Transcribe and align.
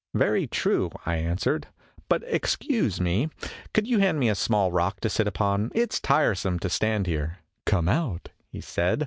"Very 0.15 0.47
true," 0.47 0.89
I 1.05 1.17
answered; 1.17 1.67
"but, 2.09 2.23
excuse 2.25 2.99
me, 2.99 3.29
could 3.71 3.85
you 3.85 3.99
hand 3.99 4.17
me 4.19 4.29
a 4.29 4.33
small 4.33 4.71
rock 4.71 4.99
to 5.01 5.11
sit 5.11 5.27
upon? 5.27 5.71
it 5.75 5.93
is 5.93 5.99
tiresome 5.99 6.57
to 6.61 6.69
stand 6.71 7.05
here."" 7.05 7.37
Come 7.67 7.87
out," 7.87 8.29
he 8.49 8.61
said. 8.61 8.99